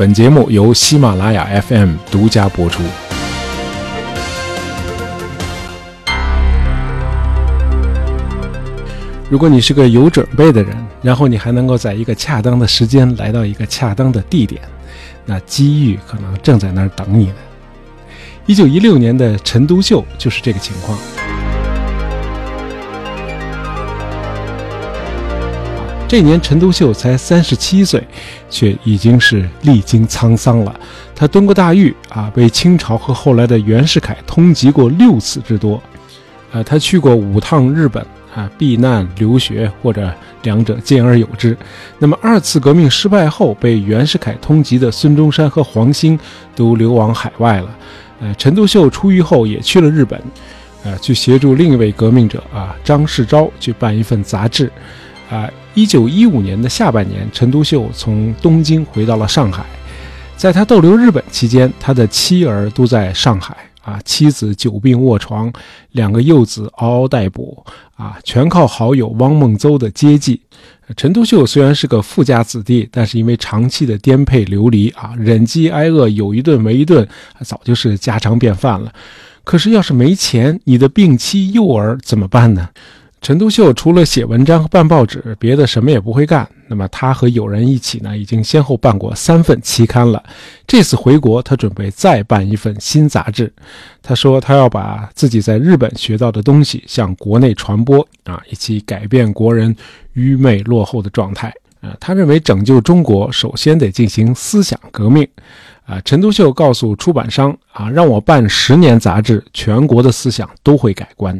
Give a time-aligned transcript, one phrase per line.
[0.00, 2.82] 本节目由喜马拉雅 FM 独家播出。
[9.28, 14.62] 如果你是个有准备的人，然后你还能够在一个恰当的时间来到一个恰当的地点，
[15.26, 17.34] 那机遇可能正在那儿等你呢。
[18.46, 20.98] 一九一六年的陈独秀就是这个情况。
[26.10, 28.04] 这年陈独秀才三十七岁，
[28.48, 30.80] 却已经是历经沧桑了。
[31.14, 35.80] 他蹲过大狱啊，被清朝和后来的袁世凯通缉过六次之多。
[36.50, 40.12] 啊，他去过五趟日本啊，避难留学或者
[40.42, 41.56] 两者兼而有之。
[42.00, 46.18] 那么二次革命失败后，被袁世凯通缉的孙中山和黄兴
[46.56, 47.68] 都流亡海外了。
[48.20, 50.20] 呃，陈独秀出狱后也去了日本，
[50.82, 54.68] 呃，去协助另一位革命者啊张世钊去办一份杂志。
[55.30, 59.64] 啊，一九一五年的下半年，陈独秀从东京回到了上海。
[60.36, 63.56] 在他逗留日本期间，他的妻儿都在上海。
[63.82, 65.50] 啊，妻子久病卧床，
[65.92, 67.64] 两个幼子嗷嗷待哺。
[67.96, 70.40] 啊，全靠好友汪孟邹的接济。
[70.96, 77.08] 陈独秀虽然是个富家子弟，但是因为长期的颠沛流离啊，忍饥挨饿，有一顿没一顿，
[77.42, 78.92] 早就是家常便饭了。
[79.44, 82.68] 可是要是没钱，你的病妻幼儿怎么办呢？
[83.20, 86.48] 陈独秀除了写文章和办报纸，别的什么也不会干。
[86.66, 90.22] 那么他和友人一起呢，已经先后办过三份期刊了。
[90.66, 93.52] 这次回国，他准备再办一份新杂志。
[94.02, 99.76] 他说他要把自己在日本学到的东西向国内传播啊，一起改变国人
[100.14, 101.52] 愚昧落后的状态。
[101.80, 105.28] 啊，他认为拯救中国，首先得进行思想革命。
[105.84, 111.38] 啊，陈独秀告诉出版商啊，让我办十年杂志，全国的思想都会改观。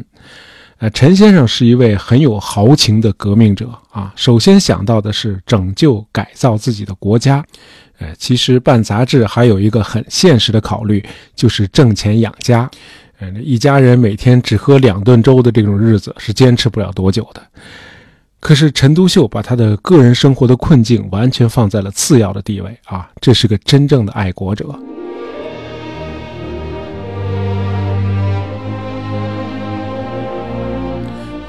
[0.81, 4.11] 呃，陈先生是一位很有豪情的革命者啊。
[4.15, 7.45] 首先想到的是拯救、改造自己的国家。
[7.99, 12.67] 呃，其实办杂志还有一个很现实的考虑，就是挣钱养家。
[13.19, 17.43] 呃，一家人每天只喝两顿粥的这种日子是坚持不了多久的。
[18.39, 24.75] 可是陈独秀把他的个人生活的困境完全放在了次要的地位啊，这是个真正的爱国者。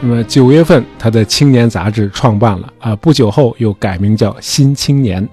[0.04, 5.24] 那么九月份，他的青年杂志创办了啊，不久后又改名叫《新青年》。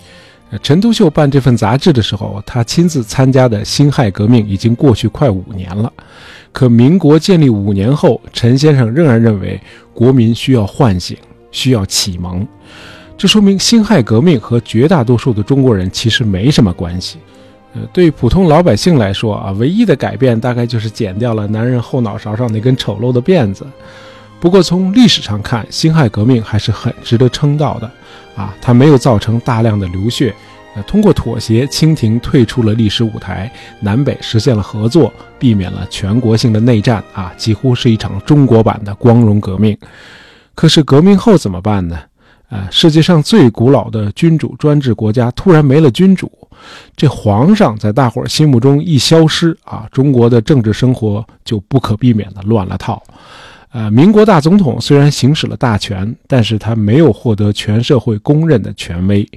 [0.62, 5.92] 陈独秀办这份杂志的时候，他亲自参加的辛亥革命已经过去快五年了。
[6.52, 9.60] 可民国建立五年后，陈先生仍然认为
[9.92, 11.18] 国民需要唤醒，
[11.50, 12.48] 需要启蒙。
[13.18, 17.18] 这说明辛亥革命和绝大多数的中国人其实没什么关系。
[17.74, 23.66] 呃，对普通老百姓来说啊，唯一的改变大概就是剪掉了男人后脑勺上那根丑陋的辫子。
[24.40, 27.92] 不过从历史上看，辛亥革命还是很值得称道的，
[28.36, 30.34] 啊，它没有造成大量的流血，
[30.76, 33.52] 呃，通过妥协，清廷退出了历史舞台，
[33.82, 39.78] 南北实现了合作，避免了全国性的内战，啊，几乎是一场中国版的光荣革命。
[40.56, 42.00] 可是革命后怎么办呢？
[42.50, 46.32] 啊，世界上最古老的君主专制国家突然没了君主，
[46.96, 53.04] 这皇上在大伙儿心目中一消失，啊，中国的政治生活就不可避免的乱了套。
[53.70, 59.28] 啊，民国大总统虽然行使了大权，但是他没有获得全社会公认的权威。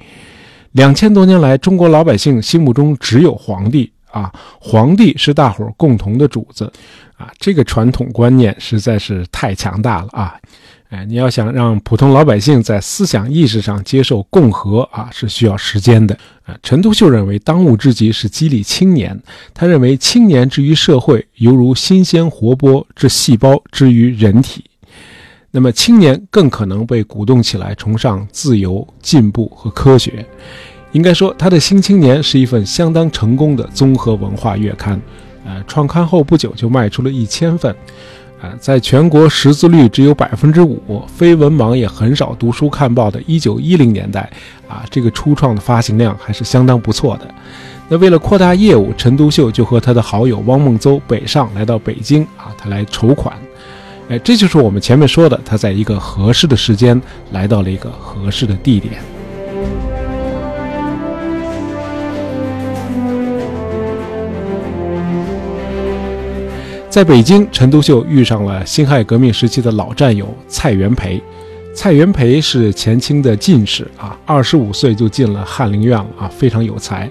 [0.71, 6.71] 两千多年来，中国老百姓心目中只有皇帝啊，皇帝是大伙儿共同的主子
[7.17, 10.35] 啊，这个传统观念实在是太强大了啊。
[10.89, 16.15] 哎，你要想让普通老百姓在思想意识上接受共和啊，是需要时间的。
[16.45, 19.19] 啊，陈独秀认为当务之急是激励青年。
[19.55, 24.63] 他认为青年之于社会，犹如新鲜活泼之细胞之于人体。
[25.49, 30.23] 那么青年更可能被鼓动起来，崇尚自由、进步和科学。
[30.91, 35.01] 应该说，他的《新青年》是一份相当成功的综合文化月刊。
[35.45, 37.75] 呃，创刊后不久就卖出了一千份。
[38.41, 44.29] 啊，在全国识字率只有百分之五、非文盲也很少读书看报的一九一零年代，
[44.67, 47.27] 啊，这个初创的发行量还是相当不错的。
[47.87, 53.33] 那为了扩大业务，陈独秀就和他的好友汪孟邹北上来到北京，啊，他来筹款。
[54.09, 57.01] 哎，这就是我们前面说的，他在一个合适的时间
[57.31, 58.95] 来到了一个合适的地点。
[66.93, 71.19] 在北京，陈独秀遇上了辛亥革命时期的老战友蔡元培。
[71.73, 77.09] 蔡元培是前清的进士啊，二十五岁就进了翰林院了啊，非常有才。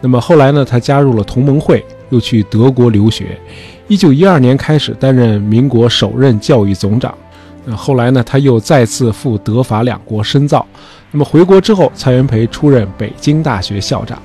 [0.00, 3.38] 那么后来呢，他加入了同盟会，又去德国留学。
[3.86, 7.16] 一九一二年开始担任民国首任教育总长。
[7.64, 10.66] 那后来呢，他又再次赴德法两国深造。
[11.12, 14.20] 那么回国之后，蔡元培出任北京大学校长。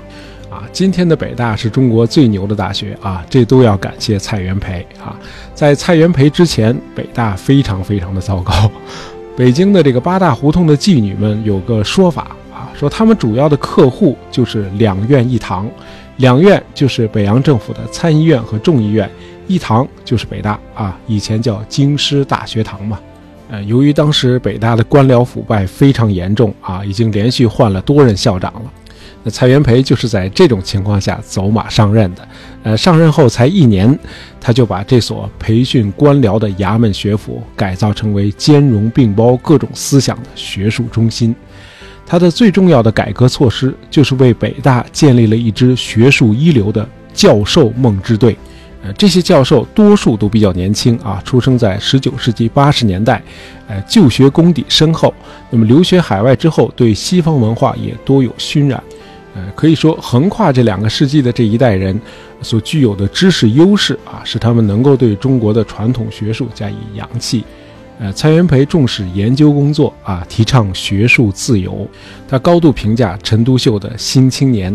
[0.56, 5.14] 啊，今天的北大是中国最牛的大学啊，这都要感谢蔡元培啊。
[5.54, 8.72] 在蔡元培之前，北大非常非常的糟糕。
[9.36, 15.70] 北京的这个八大胡同的妓女们有个说法啊，说他们主要的客户就是两院一堂，
[16.18, 19.10] 两院就是北洋政府的参议院和众议院，
[19.48, 22.98] 一堂就是北大啊，以前叫京师大学堂嘛。
[23.52, 28.72] 呃，由于当时北大的官僚腐败非常严重啊，已经连续换了多任校长了。
[29.26, 32.28] 那蔡元培就是在这种情况下走马上任的。
[32.62, 33.98] 呃，上任后才一年，
[34.40, 41.36] 他就把这所培训官僚的衙门学府改造成为兼容并包各种思想的学术中心。
[42.06, 48.38] 他的最重要的改革措施就是为北大建立了一支学术一流的教授梦之队。
[48.84, 53.20] 呃，这些教授多数都比较年轻啊，出生在十九世纪八十年代，
[53.68, 55.12] 呃，就学功底深厚。
[55.50, 58.84] 那么留学海外之后，对西方文化也多有熏染。
[59.36, 62.00] 呃，可以说横跨这两个世纪的这一代人
[62.42, 67.44] 所具有的知识优势啊，使他们能够对中国的传统学术加以扬弃。
[68.00, 71.88] 呃，蔡元培重视研究工作啊，提倡学术自由。
[72.28, 74.74] 他高度评价陈独秀的《新青年》，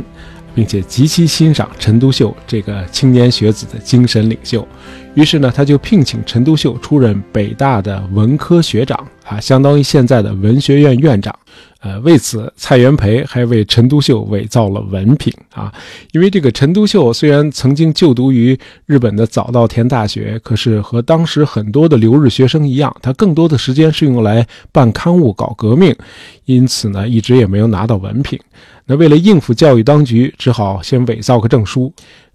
[0.55, 4.67] 并且极其欣赏陈独秀这个青年学子的精神领袖。
[5.15, 11.35] 于是呢，他就聘请陈独秀出任北大的文科学长啊，相当于现在的文学院院长。
[11.81, 15.73] 呃，为此，蔡元培还为陈独秀伪造了文凭啊！
[16.13, 25.97] 因为这个陈独秀虽然曾经就读于日本的早稻田大学，可是和当时很多的留日学生一样，他更多的时间是用来办刊物、搞革命，
[26.45, 28.39] 因此呢，一直也没有拿到文凭。
[28.85, 31.91] 那为了应付教育当局，只好先伪造个证书。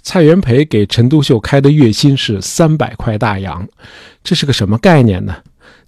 [0.06, 3.68] 蔡元培给陈独秀开的月薪是三百块大洋，
[4.24, 5.36] 这是个什么概念呢？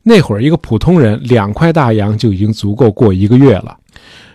[0.02, 3.78] 那会儿，一个普通人两块大洋就已经足够过一个月了。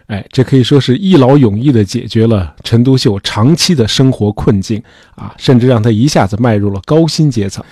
[0.06, 4.81] 哎，这可以说是一劳永逸地解决了陈独秀长期的生活困境
[5.17, 7.64] 啊，甚至让他一下子迈入了高薪阶层。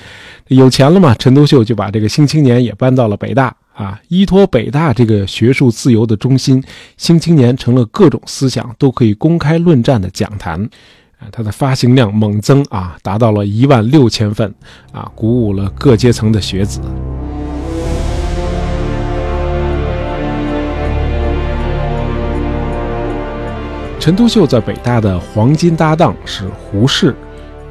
[0.49, 6.61] 有钱了嘛，陈独秀就把这个《新青年》也搬到了北大啊，依托北大这个学术自由的中心，
[6.97, 10.69] 《新青年》成了各种思想都可以公开论战的讲坛。
[11.33, 14.53] 它的发行量猛增啊，达到了一万六千份
[14.93, 16.81] 啊，鼓舞了各阶层的学子。
[23.99, 27.15] 陈独秀在北大的黄金搭档是胡适，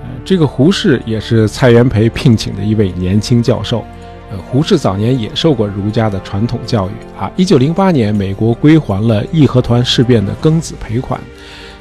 [0.04, 3.84] 呃，这个胡适也是蔡元培聘请的一位年轻教授。
[4.32, 7.32] 呃，胡适早年也受过儒家的传统教育啊。
[7.36, 11.20] 一九零八年，美国归还了义和团事变的庚子赔款，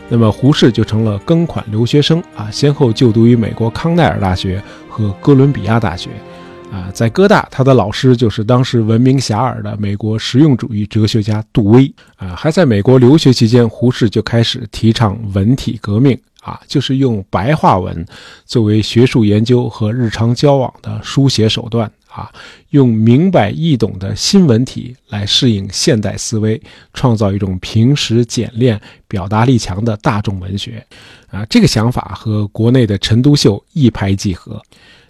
[0.08, 6.10] 那么胡适就成了庚款留学生啊，先后就读于美国康奈尔大学和哥伦比亚大学。
[6.70, 11.90] 啊，在哥大，他的老师就是当时闻名遐迩的美国实用主义哲学家杜威。
[12.16, 16.19] 啊，还在美国留学期间，胡适就开始提倡文体革命。
[16.43, 18.06] 啊，就是用白话文
[18.46, 21.90] 作为学术研究和日常交往的书写手段。
[22.08, 22.32] 啊，
[22.70, 26.60] 用明白易懂的新闻体来适应现代思维，
[26.93, 30.84] 创造一种平实简练、表达力强的大众文学。
[31.31, 34.60] 啊，这个想法和国内的陈独秀一拍即合。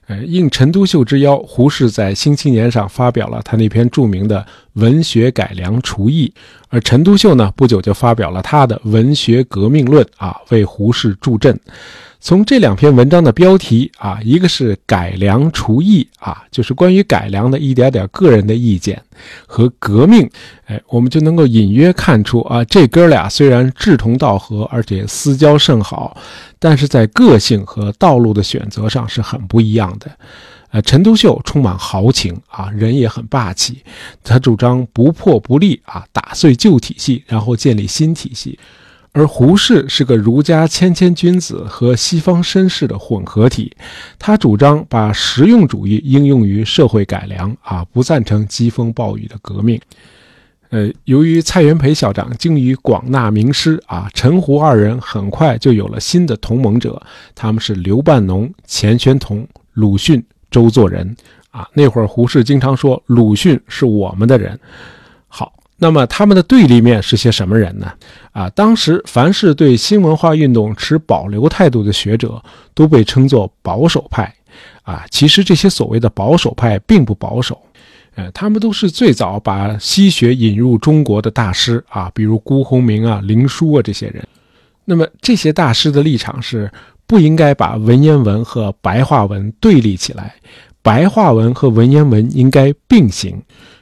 [0.08, 4.40] 呃，应陈独秀之邀，胡适在《新青年》上发表了他那篇著名的
[4.78, 6.32] 《文学改良刍议》，
[6.68, 11.58] 而陈独秀呢，不久就发表了他的《文学革命论》啊，为胡适助阵。
[12.20, 19.00] 从这两篇文章的标题啊，一个是改良厨艺啊，就是关于改良的一点点个人的意见
[19.46, 20.28] 和革命，
[20.66, 26.16] 哎，我们就能够隐约看出啊，这哥俩虽然志同道合，而且私交甚好，
[26.58, 30.10] 但是在个性和道路的选择上是很不一样的。
[30.70, 33.82] 呃，陈独秀充满豪情啊，人也很霸气，
[34.22, 38.58] 他主张不破不立啊，打碎旧体系，然后建立新体系。
[39.12, 43.74] 而胡适是个儒家谦谦君子和西方绅士的混合体，
[44.18, 49.80] 他主张把实用主义应用于社会改良啊，不赞成疾风暴雨的革命。
[50.68, 57.02] 呃，由于蔡元培校长精于广纳名师啊，陈胡二人很快就有了新的同盟者，
[57.34, 61.16] 他们是刘半农、钱玄同、鲁迅、周作人
[61.50, 61.68] 啊。
[61.74, 64.58] 那会儿胡适经常说鲁迅是我们的人。
[65.28, 67.92] 好那么他们的对立面是些什么人呢？
[68.32, 72.42] 啊，当时凡是对新文化运动持保留态度的学者，
[72.74, 74.34] 都被称作保守派。
[74.82, 77.60] 啊，其实这些所谓的保守派并不保守，
[78.14, 84.26] 呃，他们都是最早把西学引入中国的大师啊，比如辜鸿铭啊、林纾啊这些人。
[84.90, 86.70] 那么这些大师的立场是
[87.06, 90.34] 不应该把文言文和白话文对立起来，
[90.80, 93.38] 白话文和文言文应该并行。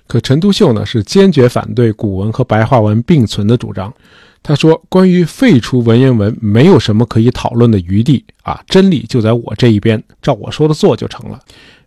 [0.09, 3.95] 可陈独秀呢是坚决反对古文和白话文并存的主张，
[4.43, 8.61] 他说：“关于废除文言文，没有什么可以讨论的余地啊！
[8.67, 11.39] 真理就在我这一边，照我说的做就成了。”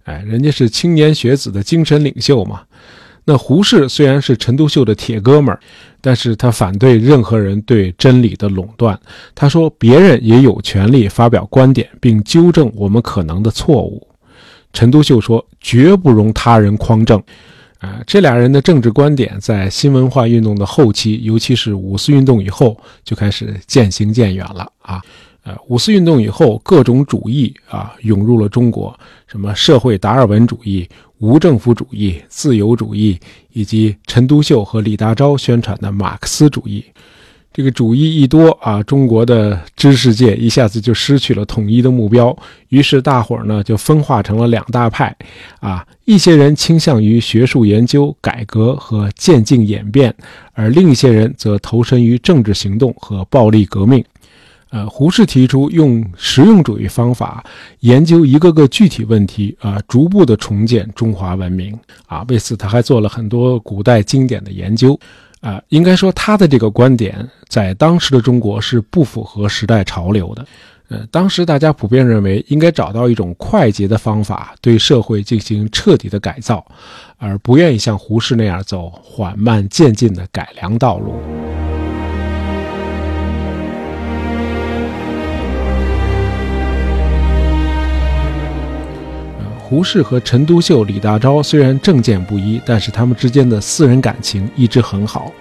[0.06, 2.62] 哎，人家是青年学子的精神领袖嘛。
[3.30, 5.60] 那胡适虽然是陈独秀的铁哥们儿，
[6.02, 9.00] 但是他反对任何人对真理的垄断。
[9.36, 14.08] 他说：“别人也有权利发表观点，并纠正我们可能的错误。”
[14.74, 17.22] 陈独秀说：“绝不容他人匡正。”
[17.78, 25.00] 啊，这俩人的政治观点在新文化运动的后期，尤其是五四运动以后，就开始渐行渐远了啊。
[25.68, 30.88] 五四运动以后，各种主义啊涌入了中国，什么社会达尔文主义、
[31.20, 33.20] 无政府主义、自由主义，
[33.54, 36.84] 以及陈独秀和李大钊宣传的马克思主义。
[37.52, 42.38] 这个主义一多啊，中国的知识界一下子就失去了统一的目标，
[42.70, 45.14] 于是大伙儿呢就分化成了两大派，
[45.60, 50.14] 啊，一些人倾向于学术研究、改革和渐进演变，
[50.54, 54.06] 而另一些人则投身于政治行动和暴力革命。
[54.72, 57.44] 呃，胡适提出用实用主义方法
[57.80, 61.78] 研究一个个具体问题，啊，逐步的重建中华文明。
[62.06, 65.00] 啊，为此他还做了很多古代经典的研究。
[65.42, 70.46] 啊，应该说他的这个观点在当时的中国是不符合时代潮流的。
[70.90, 76.66] 呃，当时大家普遍认为应该找到一种快捷的方法对社会进行彻底的改造，
[77.18, 81.14] 而不愿意像胡适那样走缓慢渐进的改良道路。
[89.70, 95.32] 胡适和陈独秀、李大钊虽然政见不一，但是他们之间的私人感情一直很好。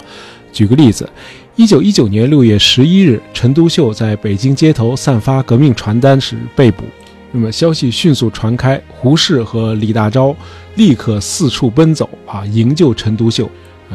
[0.53, 1.09] 举个例子，
[1.57, 6.85] 一九一九年六月十一日，陈独秀在北京街头散发革命传单时被捕。
[7.33, 10.37] 那么消息迅速传开，胡适和李大钊
[10.75, 13.51] 立刻四处奔走啊，营救陈独秀。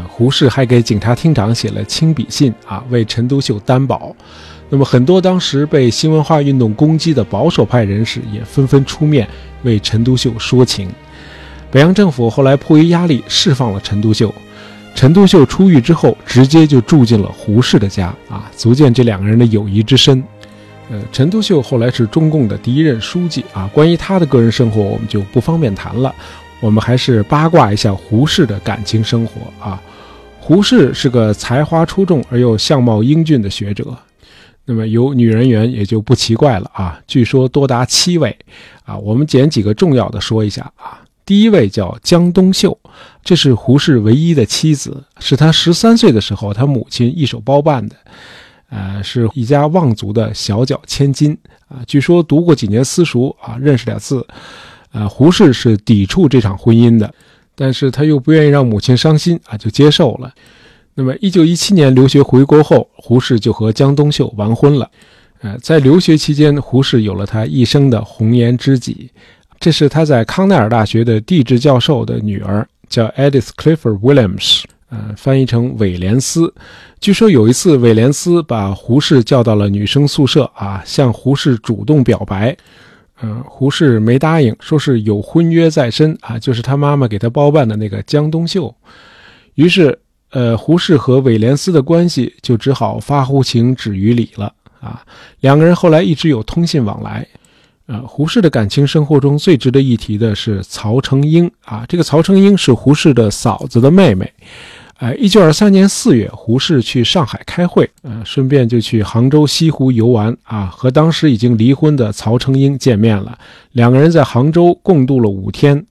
[0.08, 4.16] 胡适还给警察厅长写了亲笔信啊，为陈独秀担保。
[4.74, 9.28] 那么，很多当时被新文化运动攻击的保守派人士也纷纷出面
[9.62, 10.90] 为陈独秀说情。
[11.70, 14.34] 北洋政府后来迫于压力释放了陈独秀。
[14.96, 20.24] 陈独秀出狱之后，直接就住进了胡适的家啊，足见这两个人的友谊之深。
[20.90, 26.12] 呃，陈独秀后来是中共的第一任书记啊，关于他的个人生活，我们就不方便谈了。
[26.60, 29.80] 我们还是八卦一下胡适的感情生活啊。
[30.40, 33.96] 胡适是个才华出众而又相貌英俊的学者。
[34.66, 38.38] 那么有女人缘也就不奇怪了啊，据说多达七位，
[38.86, 41.02] 啊，我们捡几个重要的说一下啊。
[41.26, 42.78] 第一位叫江冬秀，
[43.24, 47.96] 这是胡适唯一的妻子，是他十三岁的时候他母亲一手包办的，
[48.70, 51.80] 呃，是一家望族的小脚千金啊。
[51.88, 54.26] 据说读过几年私塾啊，认识点字，
[54.92, 57.14] 呃，胡适是抵触这场婚姻的，
[57.56, 60.34] 但是他又不愿意让母亲伤心啊，就接受了。
[60.96, 64.88] 那么，一九一七年留学回国后，胡适就和江冬秀完婚了。
[65.42, 69.10] 呃，在留学期间，胡适有了他一生的红颜知己，
[69.60, 76.54] 这是他在康奈尔大学的地质教授的女儿，叫 Edith Clifford Williams，呃，翻译成韦廉斯。
[77.00, 82.56] 据说有一次，韦廉斯把胡适叫到了女生宿舍啊，向胡适主动表白。
[83.24, 88.74] 嗯，胡适没答应，说是有婚约在身啊，就是他妈妈给他包办的那个江冬秀。
[89.56, 90.00] 于是。
[90.34, 95.02] 呃，胡适和韦廉斯的关系就只好发乎情止于礼了啊。
[95.42, 97.26] 两个人后来一直有通信往来。
[97.86, 101.86] 呃，胡适的感情生活中最值得一提的是曹成英啊。
[101.88, 104.32] 这个曹成英是胡适的嫂子的妹妹。
[104.98, 113.38] 呃，一九二三年四月，胡适去上海开会，呃，顺便就去杭州西湖游玩啊，和当时已经离婚的曹成英见面了。
[113.74, 115.86] 两个人在杭州共度了五天。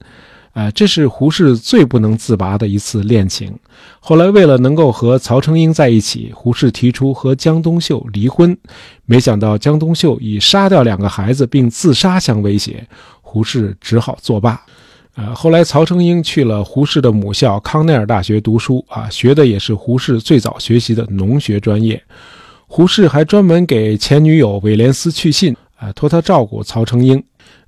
[0.52, 3.58] 啊，这是胡适最不能自拔的一次恋情。
[4.00, 8.56] 后来，为了能够和曹成英在一起，胡适提出和江冬秀离婚。
[9.06, 12.86] 没想到江冬秀以杀掉两个孩子并自杀相威胁，
[13.22, 14.60] 胡适只好作罢。
[15.14, 22.02] 呃，后来曹成英去了胡适的母校康奈尔大学读书，啊，学的也是胡适最早学习的农学专业。
[22.66, 27.22] 胡适还专门给前女友韦廉斯去信，啊，托他照顾曹成英。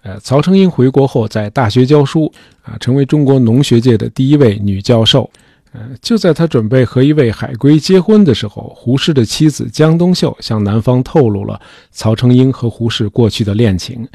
[0.05, 2.31] 呃，曹成英回国后在大学教书，
[2.63, 5.29] 啊，成为中国农学界的第一位女教授。
[5.73, 14.07] 呃，就在他准备和一位海归结婚的时候，胡适的妻子江冬秀向男方透露了曹成英和胡适过去的恋情，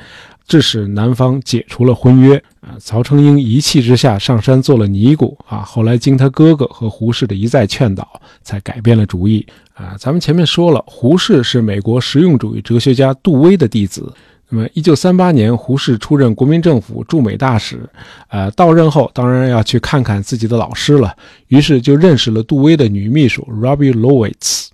[0.48, 2.42] 致使男方解除了婚约。
[2.62, 5.38] 啊，曹成英一气之下上山做了尼姑。
[5.48, 8.08] 啊，后来经他哥哥和胡适的一再劝导，
[8.42, 9.46] 才改变了主意。
[9.74, 14.14] 啊，咱们前面说了，胡适是美国实用主义哲学家杜威的弟子。
[14.50, 17.88] 那么，一九三八年，胡适出任国民政府驻美大使，
[18.30, 21.16] 呃，到任后当然要去看看自己的老师了，
[21.50, 24.70] 于是就认识了杜威的女秘书 Robbie Lowitz。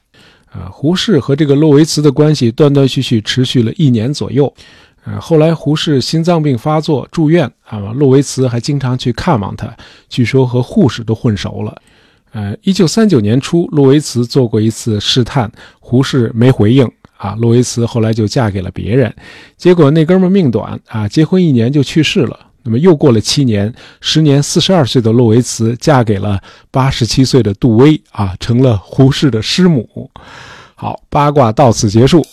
[0.50, 4.52] 啊，胡适和这个洛维茨的关系断断续续持续了一年左右。
[5.04, 9.76] 呃，后来胡适心脏病发作住院啊，洛维茨还经常去看望他，
[10.08, 11.76] 据说和护士都混熟了。
[12.32, 15.52] 呃，一九三九年初，洛维茨做过一次试探，
[15.82, 19.14] 胡适没回应啊，洛维茨后来就嫁给了别人，
[19.58, 22.40] 结果那哥们命短啊，结婚一年就去世了。
[22.64, 26.42] 那么又过了七年，时年四十二岁的洛维茨嫁给了
[26.72, 30.10] 八十七岁的杜威啊，成了胡适的师母。
[30.74, 32.26] 好，八卦到此结束。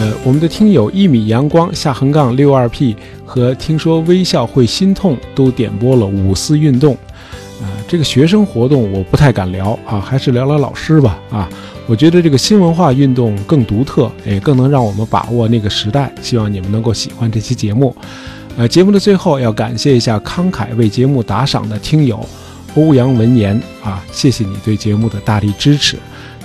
[0.00, 6.94] 呃，我们的听友一米阳光下横杠六二 P 和听说微笑会心痛都点播了五四运动。
[7.60, 11.46] 啊，这个学生活动我不太敢聊啊，还是聊聊老师吧啊。
[11.86, 16.10] 我觉得这个新文化运动更独特，也更能让我们把握那个时代。
[16.22, 17.94] 希望你们能够喜欢这期节目。
[18.56, 22.26] 呃，节目的最后要感谢一下慷慨为节目打赏的听友
[22.74, 25.98] 欧阳文言啊，谢谢你对节目的大力支持。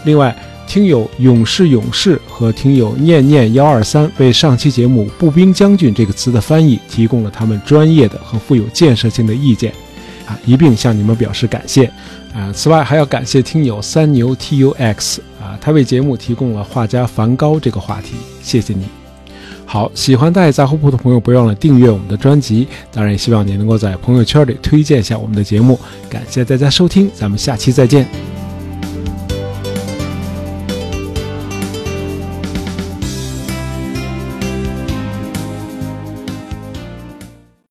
[0.04, 0.36] 另外，
[0.68, 9.72] 听友勇士勇士和听友念念幺二三为上期节目“步兵将军”这个词的翻译提供了他们专业的和富有建设性的意见，
[10.26, 11.86] 啊，一并向你们表示感谢。
[12.34, 15.20] 啊，此外还要感谢听友三牛 tux。
[15.42, 18.86] 啊，他为节目提供了画家梵高这个话题，谢谢你。
[19.66, 22.68] 好，喜欢大爷杂货铺的朋友，不要忘了订阅我们的专辑。
[22.92, 25.80] 当然，也希望你能够在朋友圈里推荐一下我们的节目。
[26.10, 28.35] 感谢大家收听，咱们下期再见。